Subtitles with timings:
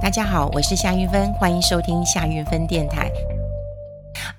[0.00, 3.12] 大家好，我是夏云芬，欢迎收听夏云芬电台。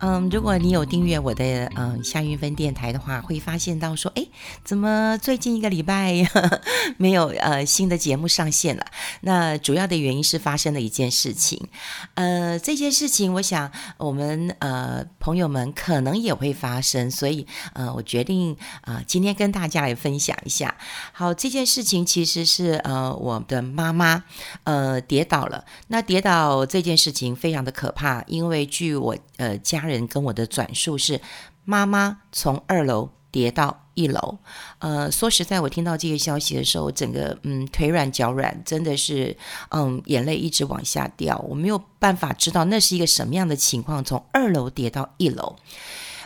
[0.04, 4.26] 嗯，如果你有订阅我的嗯夏云芬电台的话，会发现到说，哎，
[4.64, 6.62] 怎么最近一个礼拜呵 呵
[6.98, 8.84] 没有呃新的节目上线了？
[9.22, 11.68] 那主要的原因是发生了一件事情，
[12.16, 20.76] 呃，这件事情我想我们呃朋友们可能也会发生，所以呃我决定啊、今天跟大家来分享一下。
[21.14, 24.24] 好，这件事情其实是呃我的妈妈
[24.64, 29.91] 呃跌倒了，那跌倒这件事情非常的可怕，因为据我呃家人。
[29.92, 31.22] 人跟我的转述是，
[31.66, 34.38] 妈妈从二楼跌到一楼。
[34.80, 39.38] 呃，说实在，我听到这个消息的时候，整个嗯腿软脚软，真的是
[39.70, 41.38] 嗯眼泪一直往下掉。
[41.48, 45.56] 我没有办法知道那是一个什么样的情况，从二楼跌到一楼。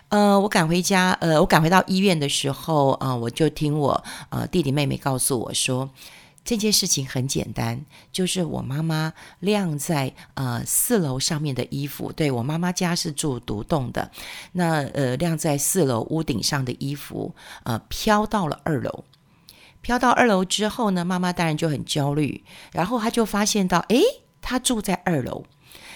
[0.10, 5.90] 呃，我赶回家，呃，我赶回到医院的时候，啊、呃，我就听我呃弟弟妹妹告诉我说。
[6.46, 14.12] 这件事情很简单，就是我妈妈晾在呃四楼上面的衣服，对，我妈妈家是住独栋的，
[14.52, 19.04] 那呃晾在四楼屋顶上的衣服，呃飘到了二楼，
[19.82, 24.04] 飘到二楼之后呢，妈妈当然就很焦虑，然后她就发现到，诶，
[24.40, 25.46] 她住在二楼，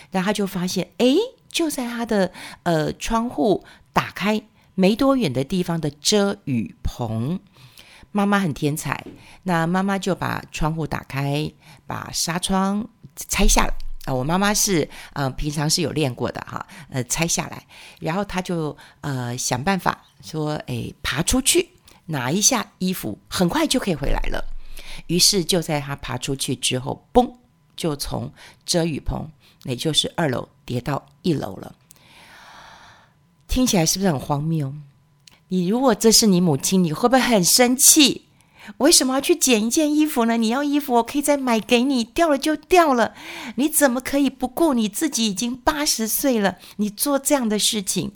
[0.10, 1.16] 然后她就发现，诶，
[1.52, 2.32] 就在她的
[2.64, 3.64] 呃窗户
[3.94, 4.42] 打开
[4.74, 7.40] 没多远的地方的遮雨棚。
[8.12, 9.06] 妈妈很天才，
[9.44, 11.52] 那妈妈就把窗户打开，
[11.86, 13.74] 把纱窗拆下来。
[14.06, 17.68] 啊、我妈妈是呃平常是有练过的哈，呃拆下来，
[18.00, 21.70] 然后她就呃想办法说，哎爬出去
[22.08, 24.44] 拿一下衣服，很快就可以回来了。
[25.08, 27.32] 于是就在她爬出去之后，嘣，
[27.76, 28.34] 就从
[28.66, 29.30] 遮雨棚，
[29.66, 31.76] 也就是二楼跌到一楼了。
[33.48, 34.74] 听起来是不是很荒谬？
[35.50, 38.26] 你如果这是你母亲，你会不会很生气？
[38.78, 40.38] 为什么要去捡一件衣服呢？
[40.38, 43.16] 你要衣服，我可以再买给你，掉了就掉了。
[43.56, 48.12] 你怎么可以不顾你自己已经八十岁了，你做这样的事情？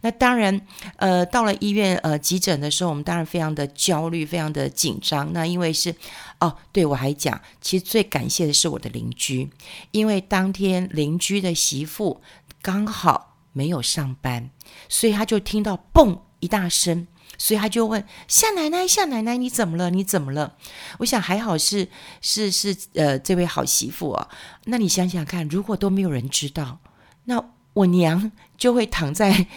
[0.00, 0.60] 那当然，
[0.96, 5.32] 呃，到了医院，呃，急诊的时候，我们当然非常的焦虑，非常的紧张。
[5.32, 5.94] 那因为是，
[6.40, 9.48] 哦，对，我还讲，其实最感谢的是我的邻居，
[9.92, 12.20] 因为当天邻居的媳妇
[12.60, 14.50] 刚好没有上班，
[14.88, 16.18] 所以他就听到嘣。
[16.44, 17.06] 一大声，
[17.38, 19.88] 所以他就问夏奶奶：“夏奶奶，你怎么了？
[19.88, 20.56] 你怎么了？”
[21.00, 21.88] 我想还好是
[22.20, 24.28] 是是呃，这位好媳妇啊。
[24.66, 26.78] 那你想想看，如果都没有人知道，
[27.24, 29.46] 那我娘就会躺在。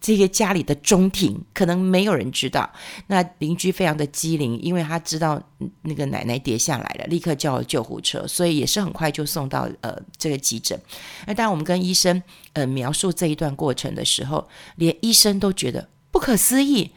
[0.00, 2.72] 这个家里的中庭可能没有人知道，
[3.08, 5.42] 那邻居非常的机灵，因为他知道
[5.82, 10.80] 那个奶奶跌下来了，立刻叫救护车，所以也是很快就送到呃这个急诊。
[11.26, 16.90] 那当我们跟医生呃描述这一段过程的时候，连医生都觉得不可思议，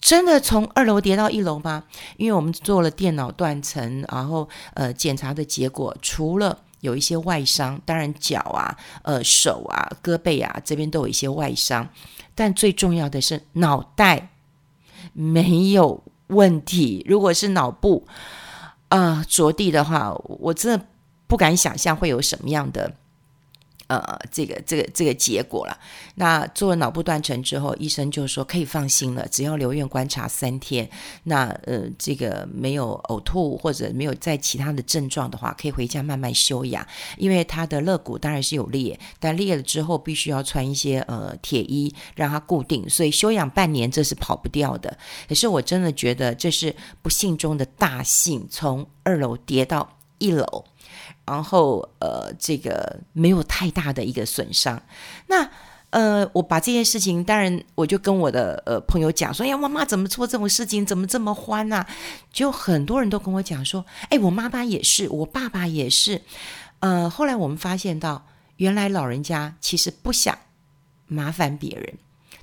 [0.00, 1.84] 真的从二楼跌到一楼吗？
[2.16, 6.58] 因为我们做了电脑断层，然后呃检查的结果除了。
[6.80, 11.88] 有一些外伤，当然脚啊、呃手啊、胳膊啊这边都有一些外伤，
[12.34, 14.28] 但最重要的是脑袋
[15.14, 17.02] 没有问题。
[17.08, 18.06] 如果是脑部
[18.88, 20.86] 啊、着地的话，我真的
[21.26, 22.94] 不敢想象会有什么样的。
[23.98, 25.78] 呃，这个这个这个结果了。
[26.14, 30.88] 那做了脑部断层之后，医生就说可以放心了，只要留院观察三天。
[31.24, 36.86] 那呃，这个没有呕吐或者没有在其他的症状的话，可以回家慢慢休养。
[37.16, 44.96] 因为他的肋骨当然是有裂，但裂了之后必须要穿一些呃铁衣让它固定，所以休养半年这是跑不掉的。
[45.28, 50.64] 可是我真的觉得这是不幸中的大幸，从二楼跌到一楼。
[51.26, 54.82] 然后，呃，这个没有太大的一个损伤。
[55.26, 55.50] 那，
[55.90, 60.84] 呃，我把这件事情，当然，我就跟我的呃朋友讲说：“哎呀，妈妈怎么做这种事情？
[60.84, 61.86] 怎么这么欢啊？”
[62.32, 66.20] 就很多人都跟我讲说：“哎，我妈妈也是，我爸爸也是。”
[66.80, 70.38] 呃，后来我们发现到，原来老人家其实不想
[71.06, 71.94] 麻烦别人，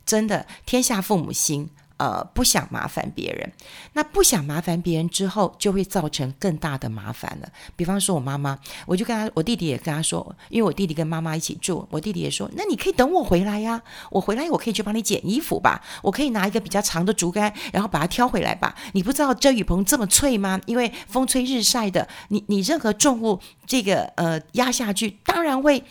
[0.06, 1.70] 真的，天下父母心。
[2.02, 3.52] 呃，不想麻烦别人，
[3.94, 7.48] 那不想麻烦别人之后，就会造成更大的麻烦了。
[7.76, 8.58] 比方说，我妈妈，
[8.88, 18.76] 我就跟他，我弟弟也跟他说，因为我弟弟跟妈妈一起住，我弟弟也说，那你可以等我回来呀，我回来我可以去帮你捡衣服吧，我可以拿一个比较长的竹竿，然后把它挑回来吧。
[18.94, 20.60] 你不知道遮雨棚这么脆吗？
[20.66, 25.84] 因为风吹日晒的，你你任何重物这个呃压下去，当然会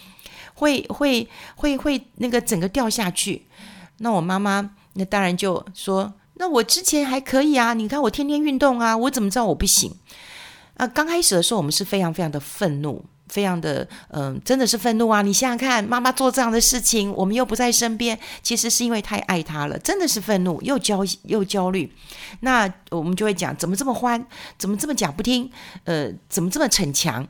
[0.54, 3.46] 会会会会那个整个掉下去。
[3.98, 4.72] 那我妈妈。
[4.94, 9.94] 那当然就说，那我之前还可以啊，你看我天天运动啊，我怎么知道我不行？
[10.76, 15.20] 啊，刚开始的时候我们是非常非常的愤怒，非常的嗯、真的是愤怒啊！
[15.20, 21.92] 你想想看，妈妈做这样的事情，我们又不在身边，其实是因为太爱她了，真的是愤怒又焦又焦虑。
[22.40, 24.26] 那我们就会讲，怎么这么欢？
[24.56, 25.50] 怎么这么讲不听？
[25.84, 27.28] 呃，怎么这么逞强？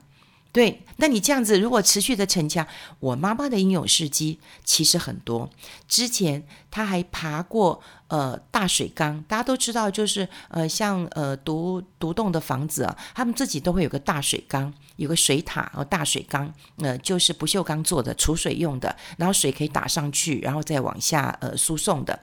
[0.53, 2.67] 对，那你这样子如果持续的逞强，
[2.99, 5.49] 我妈妈的英勇事迹其实很多。
[5.87, 22.19] 之前她还爬过呃大水缸，大家都知道，就是呃像呃独独栋的房子啊，他们自己都会有个大水缸，有个水塔哦，大水缸，呃就是不锈钢做的，储水用的，然后水可以打上去，然后再往下呃输送的。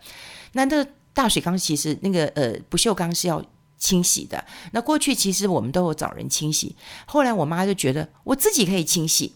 [0.51, 3.41] 那这大水缸其实那个呃不锈钢是要。
[3.77, 4.43] 清洗的。
[4.71, 6.75] 那过去其实我们都有找人清洗，
[7.05, 9.33] 后来我妈就觉得我自己可以清洗，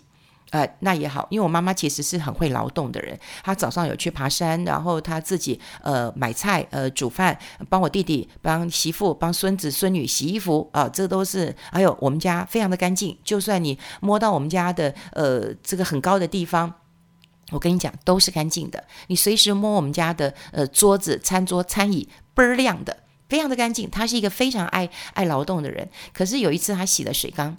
[0.49, 7.37] 呃，那也好，因为我妈妈其实是很会劳动的人，她早上有去爬山，然后她自己呃买菜，呃煮饭，
[7.69, 16.73] 帮我弟弟、帮媳妇、帮孙子孙女洗衣服啊，这都是还有我们家非常的干净，就算你摸到我们家的呃这个很高的地方，
[17.51, 22.97] 我跟你讲都是干净的，你随时摸我们家的呃桌子、餐桌、餐椅倍儿亮的。
[23.31, 25.87] 非常的干净，他是一个非常爱爱劳动的人。
[26.11, 27.57] 可是有一次他洗了水缸，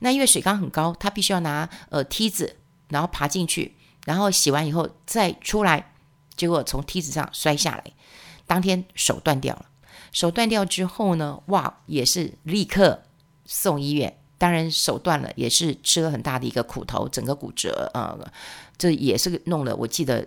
[0.00, 2.56] 那因为水缸很高，他必须要拿呃梯子，
[2.88, 3.74] 然后爬进去，
[4.06, 5.92] 然后洗完以后再出来，
[6.34, 7.84] 结果从梯子上摔下来，
[8.46, 9.66] 当天手断掉了。
[10.12, 13.02] 手断掉之后呢，哇，也是立刻
[13.44, 14.16] 送医院。
[14.38, 18.18] 当然手断了，也是吃了很大的一个苦头，整个骨折，呃，
[18.78, 20.26] 这也是弄了，我记得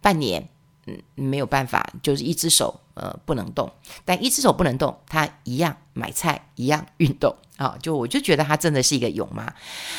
[0.00, 0.48] 半年。
[0.86, 3.72] 嗯，没有办法，就是一只手呃不能动，
[4.04, 9.52] 但一只手不能动，他一样买菜，一样运动啊、就我就觉得他真的是一个勇妈。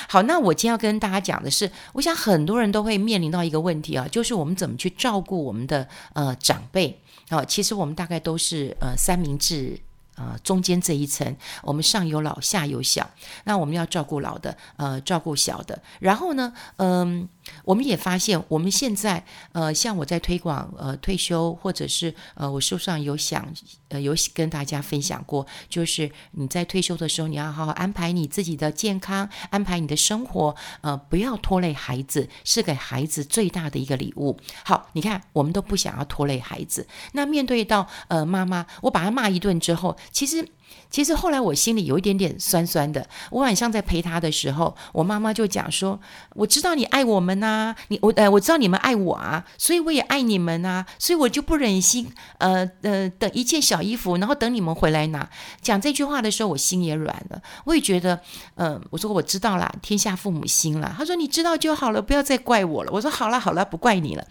[0.07, 9.79] 好，那我今天要跟大家讲的是，我想很多人都会面临到一个问题啊，就是我们怎么去照顾我们的呃长辈啊、其实我们大概都是呃三明治。
[10.15, 13.09] 呃，中间这一层，我们上有老，下有小。
[13.45, 15.81] 那我们要照顾老的，呃，照顾小的。
[15.99, 17.27] 然后呢，嗯、
[17.63, 23.47] 我们也发现，我们现在，呃，像我在推广，呃，退休，或者是，呃，我书上有想，
[23.89, 34.37] 呃，有跟大家分享过，就是你在退休的时候，你要好好安排你自己的健康，安排你的生活，呃，不要拖累孩子，是给孩子最大的一个礼物。
[34.63, 36.87] 好，你看，我们都不想要拖累孩子。
[37.13, 39.97] 那面对到，呃，妈妈，我把他骂一顿之后。
[40.11, 40.47] 其实，
[40.89, 43.07] 其实后来我心里有一点点酸酸的。
[43.29, 45.99] 我晚上在陪他的时候，我妈妈就讲说
[46.35, 55.29] ：“我知道你爱我们呐，你我呃，我知道你们爱我啊，所以我也爱你们呐，所以我就不忍心呃呃等一件小衣服，然后等你们回来拿。”
[55.61, 57.41] 讲这句话的时候，我心也软了。
[57.63, 58.19] 我也觉得，
[58.55, 60.93] 嗯、我说我知道了，天下父母心了。
[60.97, 64.25] 他说：“你知道就好了，不要再怪我了。”我说：“好了好了，不怪你了。”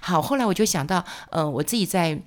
[0.00, 2.22] 好，后来我就想到，呃，我自己在。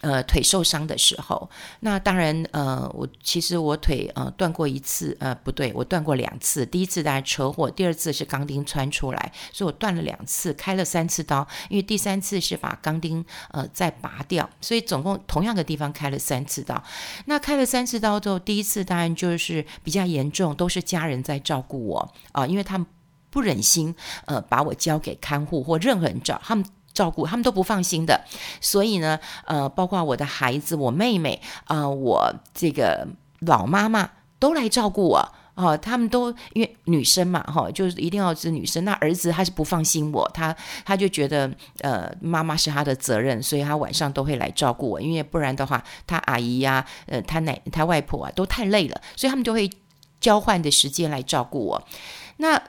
[0.00, 1.50] 呃，腿受伤的时候，
[1.80, 6.64] 那当然，呃，我其实我腿呃断过一次，呃，不对，我断过两次。
[6.64, 11.46] 第一次当然车祸，第二次是钢钉穿出来，所以我断了两次，开了三次刀。
[11.68, 16.82] 因为第三次是把钢钉呃再拔掉，所以总共同样的地方开了三次刀。
[17.26, 22.86] 那开了三次刀之后，第一次当然就是比较严重，都是家人在照顾我啊，因为他们
[23.28, 23.94] 不忍心
[24.24, 26.64] 呃把我交给看护或任何人照，他们。
[26.92, 28.20] 照顾他们都不放心的，
[28.60, 33.06] 所以呢，呃，包括我的孩子、我妹妹啊、我这个
[33.40, 35.18] 老妈妈都来照顾我
[35.54, 35.78] 啊、呃。
[35.78, 38.84] 他们都因为女生嘛，哈、哦，就是一定要是女生。
[38.84, 40.54] 那儿子他是不放心我，他
[40.84, 41.50] 他就觉得
[41.80, 45.00] 呃，妈妈是他的责任，所以他晚上都会来照顾我。
[45.00, 49.70] 因为不然的话，他阿姨呀、呃，他奶、他外婆啊，都太累了，所以他们就会
[50.20, 51.82] 交换的时间来照顾我。
[52.38, 52.60] 那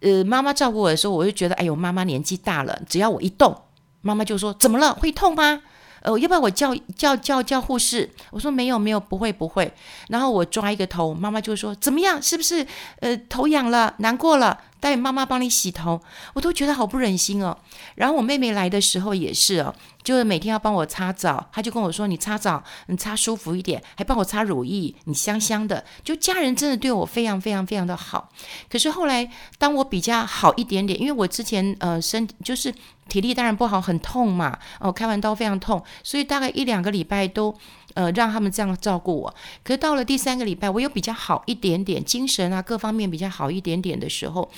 [0.00, 3.56] 呃，妈妈照顾我的时候，我就觉得，哎呦，妈妈年纪大了，只要我一动。
[4.00, 4.94] 妈妈就说：“怎么了？
[4.94, 5.60] 会痛吗？
[6.02, 9.72] 呃，要不要我叫叫叫叫护士？”我说：“没有，没有，不会，不会。”
[10.08, 12.20] 然后我抓一个头，妈妈就说：“怎么样？
[12.22, 12.66] 是不是
[13.00, 13.94] 呃头痒了？
[13.98, 16.00] 难过了？”带妈妈帮你洗头，
[16.32, 17.56] 我都觉得好不忍心哦。
[17.94, 28.30] 然后我妹妹来的时候也是哦，就是每天要帮我擦澡，她就跟我说：“你擦澡，你擦舒服一点，还帮我擦乳液，你香香的。”就家人真的对我非常非常非常的好。
[28.68, 32.74] 可是后来当我比较好一点点，因为我之前呃身就是
[33.08, 37.54] 体力当然不好，很痛嘛，哦开完刀非常痛，所以大概一两个礼拜都
[37.94, 39.34] 呃让他们这样照顾我。
[39.62, 44.50] 可是到了第三个礼拜，我又比较好一点点，精神啊各方面比较好一点点的时候。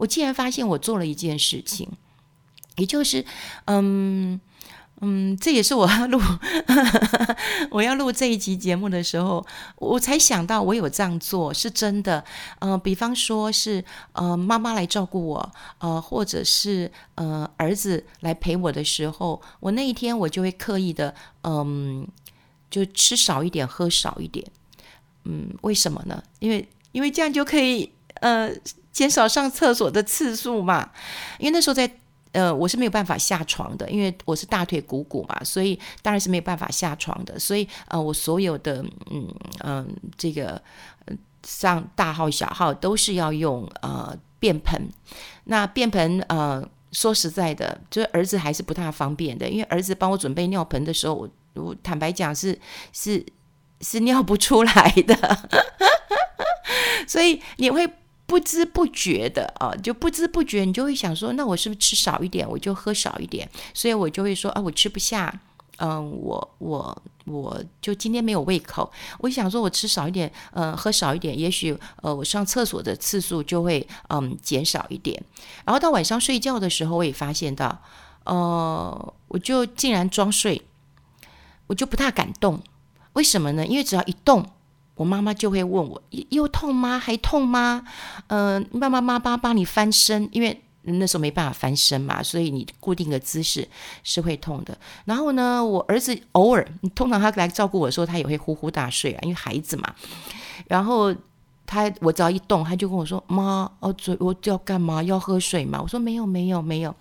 [0.00, 1.86] 我竟然发现我做了一件事情，
[2.76, 3.22] 也就是，
[3.66, 4.40] 嗯
[5.02, 6.18] 嗯，这也是我要录
[7.70, 12.24] 我要录这一集节目的时候，我才想到我有这样做是真的。
[12.60, 21.14] 嗯、比方说是呃妈妈来照顾我，呃，或者是呃儿子来陪我的时候，我那一天我就会刻意的，
[21.44, 22.06] 嗯，
[22.70, 24.46] 就吃少一点，喝少一点。
[25.24, 26.22] 嗯，为什么呢？
[26.38, 27.92] 因为因为这样就可以，
[28.22, 28.50] 呃。
[28.92, 30.90] 减少上厕所的次数嘛，
[31.38, 31.90] 因为那时候在
[32.32, 37.36] 呃，我是没有办法下床的，因为我是大腿股骨嘛，所以当然是没有办法下床的。
[37.38, 39.28] 所以呃，我所有的嗯
[39.64, 40.62] 嗯、这个
[41.44, 44.80] 上大号小号都是要用呃便盆。
[45.44, 52.56] 那便盆呃说实在的，就是儿子还是不太方便的，因为儿子帮我准备尿盆的时候，我我坦白讲是
[52.92, 53.26] 是
[53.80, 55.48] 是尿不出来的，
[57.08, 57.88] 所以你会。
[58.30, 65.40] 不知不觉的啊，就不知不觉，你就会想说，那我是不是吃少一点，我就喝少一点，所以我就会说啊，我吃不下，
[65.78, 75.20] 嗯，我我我就今天没有胃口，我想说我吃少一点，嗯，喝少一点，也许呃，我上厕所的次数就会嗯减少一点，
[75.64, 77.82] 然后到晚上睡觉的时候，我也发现到，
[78.22, 80.62] 呃，我就竟然装睡，
[81.66, 82.62] 我就不太敢动，
[83.14, 83.66] 为什么呢？
[83.66, 84.48] 因为只要一动。
[85.00, 86.98] 我妈妈就会问我，又痛吗？
[86.98, 87.82] 还痛吗？
[88.26, 93.66] 嗯、呃，妈妈妈妈帮你翻身，因为那时候没办法翻身嘛，所以你固定的姿势
[94.04, 94.76] 是会痛的。
[95.06, 99.90] 然后呢，我儿子偶尔，通常他来照顾我的时候，他也会呼呼大睡啊，因为孩子嘛。
[100.68, 101.14] 然后
[101.64, 105.02] 他我只要一动，他就跟我说：“妈，哦，嘴我要干嘛？
[105.02, 106.94] 要喝水吗？”我说：“没有，没有，没有。”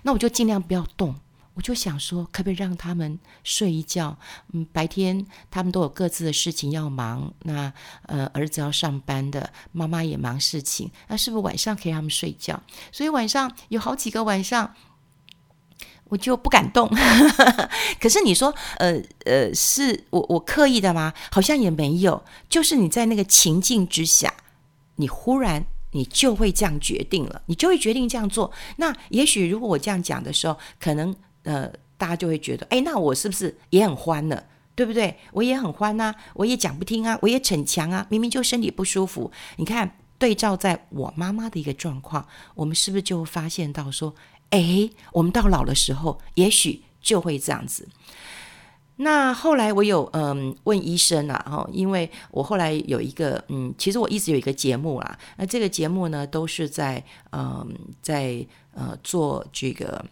[0.00, 1.14] 那我就尽量不要动。
[1.54, 4.18] 我就想说，可不可以让他们睡一觉？
[4.52, 7.32] 嗯，白天他们都有各自的事情要忙。
[7.44, 7.72] 那
[8.06, 10.90] 呃，儿子要上班的，妈妈也忙事情。
[11.06, 12.60] 那是不是晚上可以让他们睡觉？
[12.90, 14.74] 所以晚上有好几个晚上，
[16.08, 16.90] 我就不敢动。
[18.02, 21.14] 可是你说，呃呃，是我我刻意的吗？
[21.30, 22.24] 好像也没有。
[22.48, 24.34] 就是你在那个情境之下，
[24.96, 28.50] 你忽然你就会这样决定了，你就会决定这样做。
[28.78, 31.14] 那也许如果我这样讲的时候，可能。
[31.44, 34.42] 呃，大家就会觉得，哎，那我是不是也很欢呢？
[34.76, 35.16] 对不对？
[35.30, 39.30] 我也很欢呐，我也讲不听啊，我也逞强啊，明明就身体不舒服。
[39.54, 44.12] 你看，对照在我妈妈的一个状况，我们是不是就发现到说，
[44.50, 47.88] 哎，我们到老的时候，也许就会这样子。
[48.96, 57.72] 那后来我有嗯问医生啊，哈，因为我后来有一个嗯，其实我一直有一个节目啦，那这个节目呢，都是在嗯
[58.02, 60.04] 在呃做这个。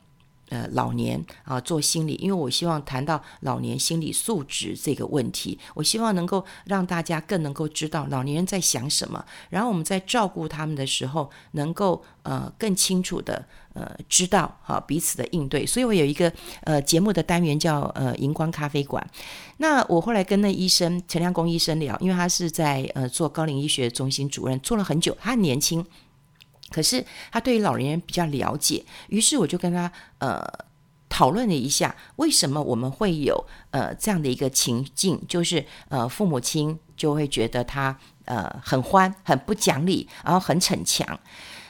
[0.52, 13.42] 呃，老年啊，做心理，因为我希望谈到老年心理素质这个问题，我希望能够让大家更能够知道老年人在想什么，然后我们在照顾他们的时候，能够呃更清楚的
[13.72, 15.64] 呃知道哈彼此的应对。
[15.64, 16.30] 所以我有一个
[16.64, 19.02] 呃节目的单元叫呃荧光咖啡馆。
[19.56, 25.82] 那我后来跟那医生陈亮公医生聊，因为他是在呃做高龄医学中心主任，做了很久，他很年轻。
[26.72, 30.42] 可是他对于老年人比较了解，于是我就跟他呃
[31.08, 41.20] 讨论了一下，为什么我们会有呃这样的一个情境，就是呃父母亲就会觉得他呃很欢、很不讲理，然后很逞强。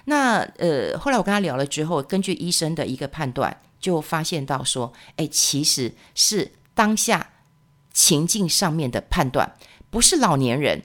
[0.05, 7.31] 那呃后来我跟他聊了之后，根据医生的一个判断，就发现到说，哎，其实是当下
[7.93, 9.57] 情境上面的判断，
[9.91, 10.83] 不是老年人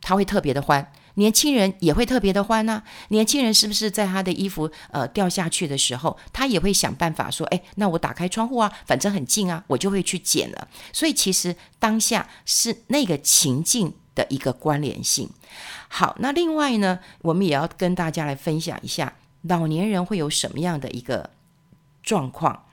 [0.00, 0.92] 他会特别的欢。
[1.14, 2.82] 年轻人也会特别的欢呢。
[3.08, 15.28] 年轻人是不是在他的衣服呃掉下去的时候，他也会想办法说：“哎，那我打开窗户啊，反正很近啊，我就会去捡了。”所以其实当下是那个情境的一个关联性。
[15.88, 19.12] 好，那另外呢，我们也要跟大家来分享一下
[19.42, 21.30] 老年人会有什么样的一个
[22.02, 22.66] 状况。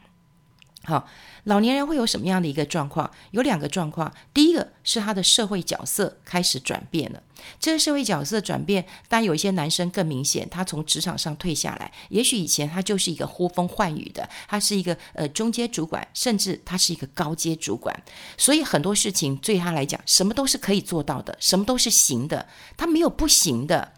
[0.87, 1.05] 好，
[1.43, 3.11] 老年人会有什么样的一个状况？
[3.31, 4.09] 有两个状况。
[4.33, 7.21] 第一个是他的社会角色开始转变了。
[7.59, 17.93] 这个社会角色转变，当然有一些男生更明显，他从职场上退下来，也许以前他就是一个呼风唤雨的，他是一个呃中阶主管，甚至他是一个高阶主管，
[18.37, 23.91] 所以很多事情对他来讲，什么都是可以做到的，什么都是行的，他没有不行的。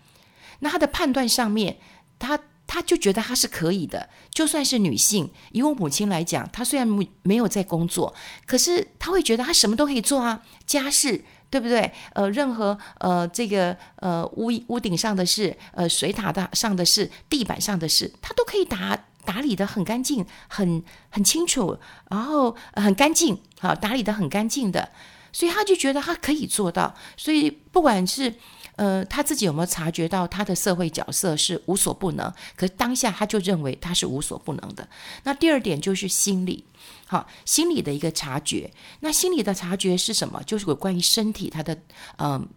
[0.61, 1.77] 那他的判断上面，
[2.17, 2.39] 他。
[2.71, 6.87] 他就觉得他是可以的，就算是女性，以我母亲来讲，她虽然
[7.23, 8.13] 没有在工作，
[8.45, 11.91] 可是她会觉得她什么都可以做啊，家事对不对？
[12.13, 18.95] 呃，任何呃这个呃屋屋顶上的事，呃水塔的上的事，地板上的事，她都可以打
[19.25, 21.79] 打理得很干净，很很清楚，
[22.11, 24.91] 然后很干净，好打理得很干净的，
[25.31, 28.33] 所以他就觉得他可以做到，所以不管是。
[28.75, 32.33] 呃，他自己有没有察觉到他的社会角色是无所不能？
[32.55, 34.87] 可是当下他就认为他是无所不能的。
[35.23, 36.63] 那第二点就是心理，
[37.05, 38.71] 好，心理的一个察觉。
[39.01, 40.41] 那心理的察觉是什么？
[40.43, 41.77] 就是有关于身体他的，
[42.19, 42.47] 嗯、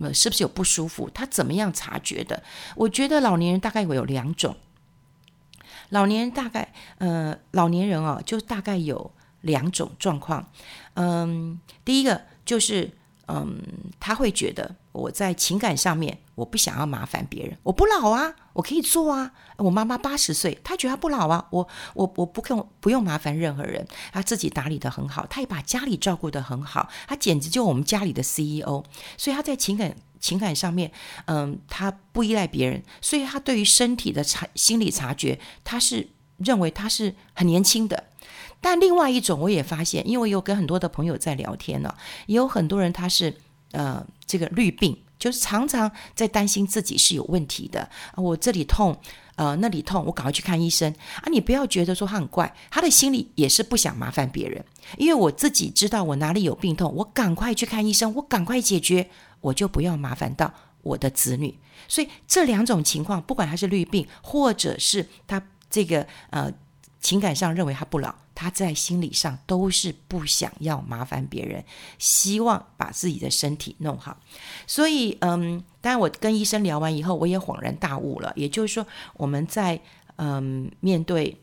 [0.00, 1.08] 呃，是不是有不舒服？
[1.14, 2.42] 他怎么样察觉的？
[2.76, 4.54] 我觉得老年人大概会有两种。
[5.88, 9.10] 老年人大概，呃，老年人哦，就大概有
[9.42, 10.50] 两种状况。
[10.94, 12.90] 嗯，第一个就是。
[13.32, 13.62] 嗯，
[14.00, 19.30] 他会觉得我在情感上面我不想要麻烦别人，我不老啊，我可以做啊。
[19.56, 28.82] 我妈妈八十岁，她觉得她不老啊，我我我不用不用麻烦任何人，她自己打理得很好，她也把家里照顾得很好，她简直就我们家里的 CEO。
[29.16, 30.90] 所以她在情感情感上面，
[31.26, 38.09] 嗯，她不依赖别人，所以她对于身体的察心理察觉，她是认为她是很年轻的。
[38.60, 41.94] 但另外一种，我也发现，因为我有跟很多的朋友在聊天呢，
[42.26, 43.34] 也有很多人他是
[43.72, 47.88] 呃这个绿病，就是常常在担心自己是有问题的。
[48.16, 48.94] 我这里痛，
[49.36, 51.24] 呃那里痛，我赶快去看医生啊！
[51.30, 54.62] 你不要觉得说他很怪，他的心里也是不想麻烦别人。
[54.98, 59.08] 因为我自己知道我哪里有病痛，我赶快去看医生，我赶快解决，
[59.40, 60.52] 我就不要麻烦到
[60.82, 61.58] 我的子女。
[61.88, 66.52] 所以这两种情况，不管他是绿病，或者是他这个呃。
[67.02, 71.62] 情感上认为他不老，他在心理上都是不想要麻烦别人，
[71.98, 74.16] 希望把自己的身体弄好。
[74.66, 78.32] 所以，嗯，当然我跟医生聊完以后，我也恍然大悟了。
[78.36, 79.78] 也就是说，我们在
[80.16, 81.36] 嗯面对。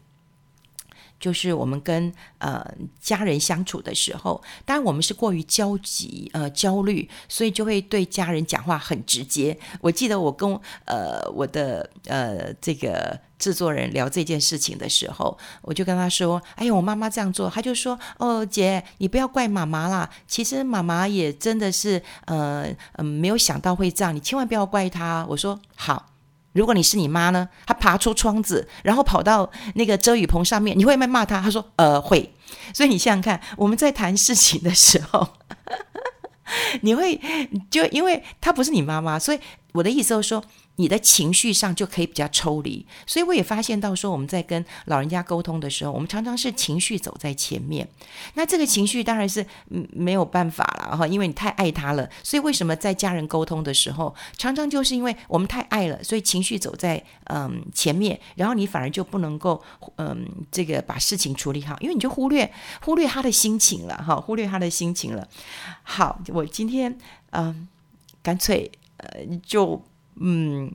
[1.19, 2.65] 就是我们跟呃
[2.99, 9.57] 家人相处的时候，当然我们是过于焦急呃焦虑，所以就会对家人讲话很直接。
[9.81, 26.13] 我记得我跟呃我的呃这个制作人聊这件事情的时候，我就跟他说：“哎呀，我妈妈这样做。”他就说：“哦，姐，你不要怪妈妈啦，其实妈妈也真的是呃嗯、没有想到会这样，你千万不要怪她。”我说：“好。”
[26.57, 27.47] 如果你是你妈呢？
[27.65, 31.41] 她爬出窗子，然后跑到那个遮雨棚上面，你会不会骂她？
[31.41, 32.33] 她说：“呃，会。”
[32.73, 35.27] 所以你想想看，我们在谈事情的时候，
[36.81, 37.21] 你会
[37.69, 39.39] 就因为她不是你妈妈，所以
[39.73, 40.43] 我的意思就是说。
[40.77, 47.87] 你的情绪上就可以比较抽离，所以我也发现到说，我们在跟老人家沟通的时候，我们常常是情绪走在前面。
[48.35, 52.07] 那这个情绪当然是没有办法了哈，因为你太爱他了。
[52.23, 59.59] 所以为什么在家人沟通的时候，常常就是因为我们太爱了，所以情绪走在嗯前面，然后你反而就不能够
[59.95, 65.27] 嗯这个把事情处理好，因为你就忽略忽略他的心情了哈，忽略他的心情了。
[65.81, 66.95] 好，我今天
[67.31, 67.67] 嗯
[68.21, 69.83] 干脆呃就。
[70.19, 70.71] 嗯，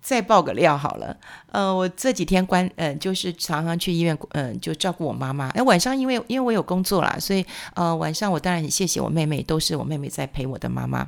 [0.00, 1.16] 再爆个料好了。
[1.50, 5.48] 呃，我这几天关，呃，就是常常去医院，嗯、呃，就照顾我妈妈。
[5.50, 11.06] 哎，晚上因为因为我有工作啦，所以呃，晚上我当然很谢谢我妹妹，都是我妹妹在陪我的妈妈。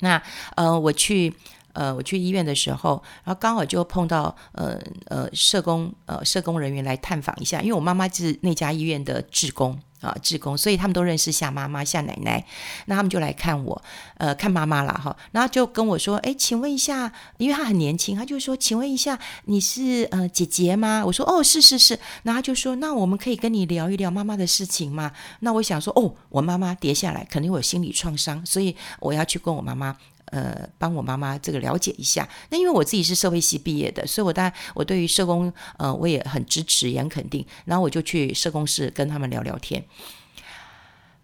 [0.00, 0.22] 那
[0.56, 1.34] 呃，我去
[1.74, 9.78] 呃我去医院的时候，然后刚好就碰到呃呃社工呃社工人员来探访一下，因为我妈妈是那家医院的志工。
[10.00, 12.44] 啊，志工，所以他们都认识夏妈妈、夏奶奶，
[12.86, 13.82] 那他们就来看我，
[14.16, 15.16] 呃，看妈妈了哈。
[15.32, 21.02] 然后就跟我说，哎，请问一下，因为她很年轻，她就说，请问一下，你是呃姐姐吗？
[21.04, 21.98] 我说，哦，是是是。
[22.22, 25.12] 然后就说，那我们可以跟你聊一聊妈妈的事情吗？
[25.40, 29.96] 那我想说，哦，我妈妈跌下来，肯定会有心理创伤，所以我要去跟我妈妈。
[30.30, 32.28] 呃，帮我妈妈这个了解一下。
[32.48, 37.44] 那因为我自己是社会系毕业的，所以我当然我对于社工，呃，我也很支持，也很肯定。
[37.64, 39.84] 然后我就去社工室跟他们聊聊天。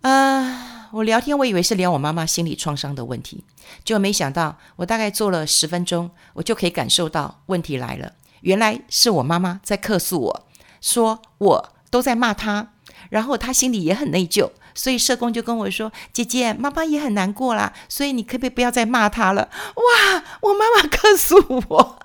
[0.02, 3.42] 呃，我聊天，我以为是聊我妈妈心理创伤的问题，
[3.84, 8.12] 结果没想到，我大概做了十分钟，我就可以感受到问题来了。
[8.42, 10.46] 原来是我妈妈在客诉我，
[10.80, 12.68] 说我都在骂她，
[13.10, 14.50] 然后她心里也很内疚。
[14.76, 21.98] 所以社工就跟我说：“姐姐，妈妈也很难过啦，所以你可不可以不要再骂她了？”哇，我妈妈告诉我，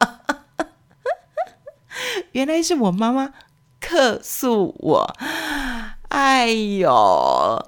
[2.32, 3.34] 原来是我妈妈
[3.80, 5.16] 告诉我。
[6.12, 7.66] 哎呦，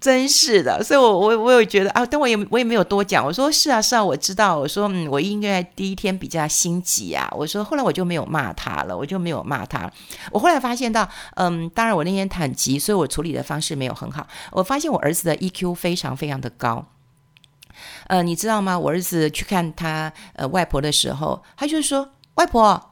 [0.00, 3.24] 真是的，所以我，我我我有觉得啊，但我也我也没有多讲。
[3.24, 4.56] 我说是啊是啊，我知道。
[4.58, 7.28] 我说嗯，我应该第一天比较心急啊。
[7.30, 9.88] 我说后来我就没有骂他了，我就没有骂他。
[10.32, 14.26] 我后来发现到，嗯，当然我那天很急，所以我处理的方式没有很好。
[14.50, 16.84] 我发现我儿子的 EQ 非常非常的高。
[18.08, 18.76] 呃，你知道吗？
[18.76, 22.90] 我儿子去看他呃外婆的时候，他就说外婆，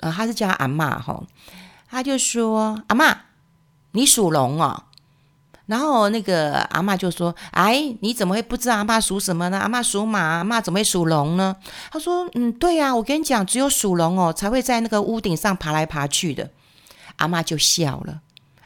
[0.00, 1.22] 呃，他是叫阿嬷哈，
[1.90, 3.14] 他就说阿嬷。
[3.92, 4.84] 你属龙哦，
[5.66, 9.58] 然后那个阿嬷就说：“哎，你怎么会不知道阿嬷属什么呢？
[9.58, 11.56] 阿嬷属马，阿嬷怎么会属龙呢？”
[11.92, 16.50] 他说：“嗯，对呀，我跟你讲，只有属龙哦才会在那个屋顶上爬来爬去的。”
[17.16, 18.20] 阿嬷就笑了。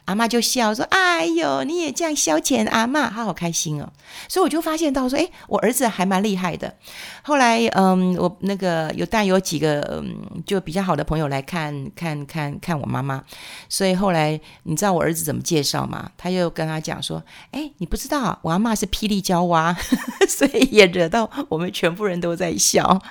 [0.05, 3.89] 阿妈就笑说：“哎呦，你也这样消遣阿妈，她好开心哦。”
[4.27, 6.75] 所以我就发现到说：“诶，我儿子还蛮厉害的。”
[7.23, 13.23] 后来，嗯，我那个有带有几个嗯，就比较好的朋友来看看看看我妈妈。
[13.69, 16.11] 所以后来，你知道我儿子怎么介绍吗？
[16.17, 19.75] 他又跟他讲说：“诶，你不知道我阿妈是霹雳娇娃。
[20.27, 23.01] ”所以也惹到我们全部人都在笑。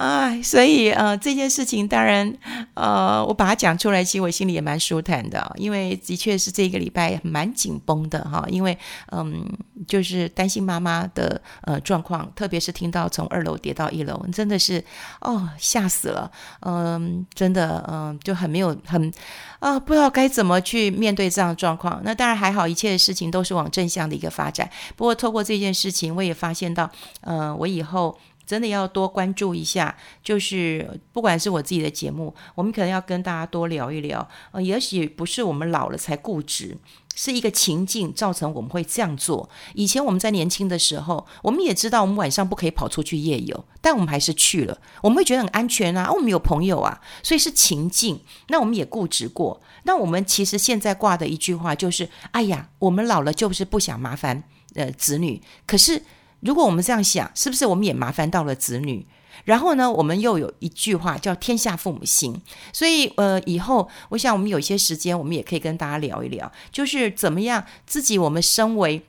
[0.00, 2.34] 哎，所以呃，这件事情当然
[2.72, 8.78] 呃，我把它讲出来，其实我心里也蛮舒坦的，因为的确是这个礼拜蛮紧绷的哈，因为
[9.12, 9.46] 嗯，
[9.86, 14.82] 就是担心妈妈的呃状况，特别是听到从二楼跌到一楼，真的是
[15.20, 19.12] 哦吓死了，嗯，真的嗯就很没有很
[19.58, 22.00] 啊不知道该怎么去面对这样的状况。
[22.02, 24.66] 那当然还好，一切的事情都是往正向的一个发展。
[24.96, 28.16] 不过透过这件事情，我也发现到，嗯，我以后。
[28.50, 34.28] 真的要多关注一下，就是不管是我自己的节目，我们可能要跟大家多聊一聊。
[34.50, 36.76] 呃，也许不是我们老了才固执，
[37.14, 39.48] 是一个情境造成我们会这样做。
[39.74, 44.76] 以前我们在年轻的时候，我们也知道我们晚上不可以跑出去夜游，但我们还是去了。
[45.00, 48.20] 我们会觉得很安全啊，我们有朋友啊，所以是情境。
[48.48, 49.60] 那我们也固执过。
[49.84, 54.42] 那我们其实现在挂的一句话就是：哎呀，我们老了就是不想麻烦
[54.74, 56.02] 呃子女，可是。
[56.40, 59.06] 如果我们这样想，是不是我们也麻烦到了子女？
[59.44, 62.38] 然后呢，我们又有一句话叫“天下父母心”，
[62.74, 69.02] 所以呃，以后我想我们有一些时间，我们也可以跟大家聊一聊，就是怎么样自己我们身为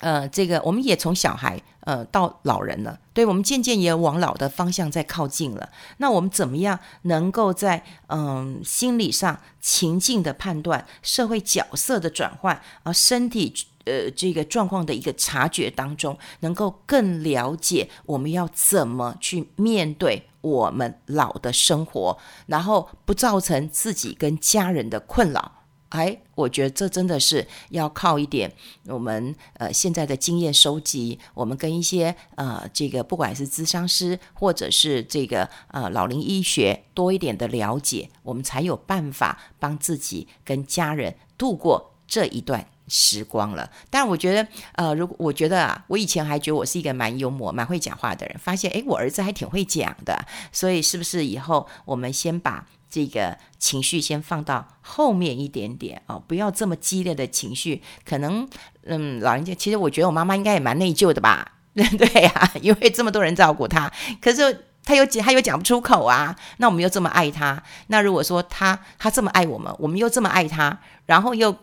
[0.00, 5.70] 呃这个，我们也从小孩呃到老人了，对，我们渐渐也往老的方向在靠近了。
[5.98, 13.54] 那我们怎么样能够在嗯、心理上情境的判断、社会角色的转换，而身体。
[13.84, 25.57] 呃，这个状况的一个察觉当中，能够更了解我们要怎么去面对我们老的生活，然后不造成自己跟家人的困扰。
[25.90, 28.52] 哎，我觉得这真的是要靠一点
[28.86, 58.48] 我们呃现在的经验收集，我们跟一些呃这个不管是咨商师或者是这个呃老龄医学多一点的了解，我们才有办法帮自己跟家人度过这一段时光了，但我觉得，呃，如果我觉得啊，我以前还觉得我是一个蛮幽默、蛮会讲话的人，发现，诶，我儿子还挺会讲的，所以是不是以后我们先把这个情绪先放到后面一点点哦，不要这么激烈的情绪，可能，
[58.84, 71.56] 嗯，老人家其实我觉得我妈妈应该也蛮内疚的吧，对 对呀、因为这么多人照顾她，可是她又她又讲不出口啊，那我们又这么爱她，那如果说她她这么爱我们，我们又这么爱她，然后又。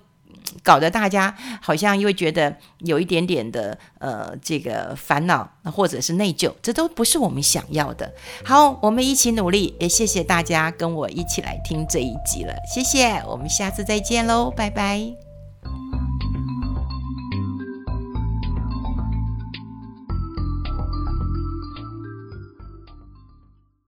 [0.64, 8.14] 搞得大家好像又觉得有一点点的呃这个烦恼，或者是内疚，这都不是我们想要的。
[8.44, 15.25] 好，我们一起努力，也谢谢大家跟我一起来听这一集了，谢谢，我们下次再见喽，拜拜。